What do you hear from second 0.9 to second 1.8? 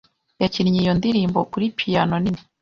ndirimbo kuri